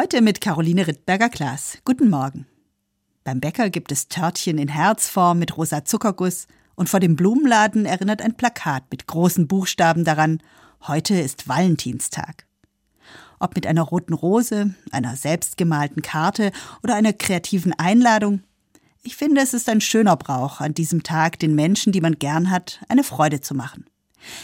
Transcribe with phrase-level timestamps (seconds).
[0.00, 1.78] Heute mit Caroline Rittberger-Klaas.
[1.84, 2.46] Guten Morgen.
[3.24, 8.22] Beim Bäcker gibt es Törtchen in Herzform mit rosa Zuckerguss und vor dem Blumenladen erinnert
[8.22, 10.40] ein Plakat mit großen Buchstaben daran,
[10.86, 12.46] heute ist Valentinstag.
[13.40, 16.52] Ob mit einer roten Rose, einer selbstgemalten Karte
[16.84, 18.44] oder einer kreativen Einladung,
[19.02, 22.52] ich finde, es ist ein schöner Brauch, an diesem Tag den Menschen, die man gern
[22.52, 23.84] hat, eine Freude zu machen.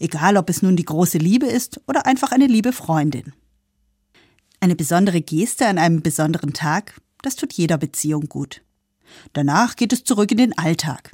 [0.00, 3.32] Egal, ob es nun die große Liebe ist oder einfach eine liebe Freundin.
[4.60, 8.62] Eine besondere Geste an einem besonderen Tag, das tut jeder Beziehung gut.
[9.32, 11.12] Danach geht es zurück in den Alltag.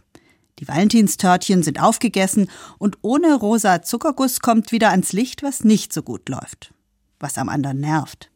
[0.58, 2.48] Die Valentinstörtchen sind aufgegessen
[2.78, 6.72] und ohne rosa Zuckerguss kommt wieder ans Licht, was nicht so gut läuft,
[7.18, 8.30] was am anderen nervt.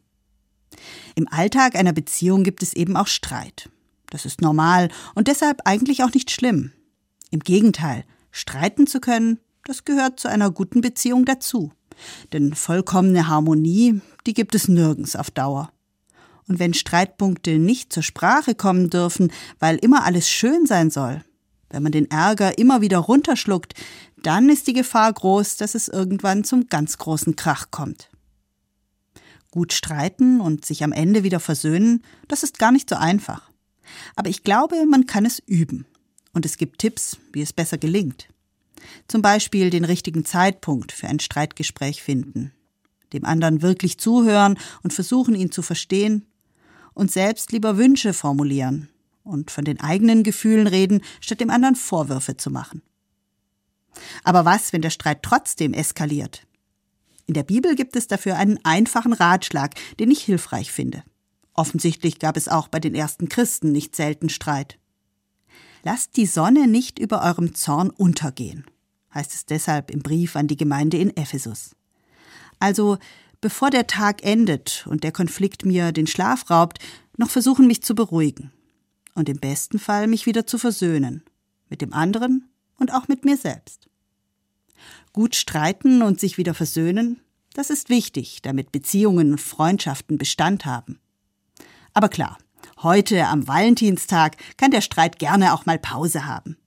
[1.15, 3.69] Im Alltag einer Beziehung gibt es eben auch Streit.
[4.09, 6.71] Das ist normal und deshalb eigentlich auch nicht schlimm.
[7.31, 11.71] Im Gegenteil, streiten zu können, das gehört zu einer guten Beziehung dazu.
[12.31, 15.71] Denn vollkommene Harmonie, die gibt es nirgends auf Dauer.
[16.47, 21.23] Und wenn Streitpunkte nicht zur Sprache kommen dürfen, weil immer alles schön sein soll,
[21.69, 23.73] wenn man den Ärger immer wieder runterschluckt,
[24.21, 28.09] dann ist die Gefahr groß, dass es irgendwann zum ganz großen Krach kommt.
[29.51, 33.49] Gut streiten und sich am Ende wieder versöhnen, das ist gar nicht so einfach.
[34.15, 35.85] Aber ich glaube, man kann es üben.
[36.33, 38.27] Und es gibt Tipps, wie es besser gelingt.
[39.07, 42.51] Zum Beispiel den richtigen Zeitpunkt für ein Streitgespräch finden,
[43.13, 46.25] dem anderen wirklich zuhören und versuchen, ihn zu verstehen,
[46.93, 48.89] und selbst lieber Wünsche formulieren
[49.23, 52.81] und von den eigenen Gefühlen reden, statt dem anderen Vorwürfe zu machen.
[54.23, 56.47] Aber was, wenn der Streit trotzdem eskaliert?
[57.27, 61.03] In der Bibel gibt es dafür einen einfachen Ratschlag, den ich hilfreich finde.
[61.53, 64.79] Offensichtlich gab es auch bei den ersten Christen nicht selten Streit.
[65.83, 68.65] Lasst die Sonne nicht über eurem Zorn untergehen,
[69.13, 71.76] heißt es deshalb im Brief an die Gemeinde in Ephesus.
[72.59, 72.97] Also,
[73.41, 76.79] bevor der Tag endet und der Konflikt mir den Schlaf raubt,
[77.17, 78.51] noch versuchen, mich zu beruhigen.
[79.15, 81.23] Und im besten Fall mich wieder zu versöhnen.
[81.69, 83.89] Mit dem anderen und auch mit mir selbst.
[85.13, 87.19] Gut streiten und sich wieder versöhnen,
[87.53, 90.99] das ist wichtig, damit Beziehungen und Freundschaften Bestand haben.
[91.93, 92.37] Aber klar,
[92.83, 96.57] Heute am Valentinstag kann der Streit gerne auch mal Pause haben.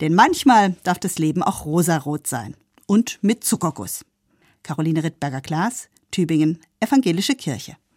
[0.00, 2.54] Denn manchmal darf das Leben auch rosarot sein.
[2.86, 4.04] Und mit Zuckerguss.
[4.64, 7.76] Caroline Rittberger-Klaas, Tübingen, Evangelische Kirche.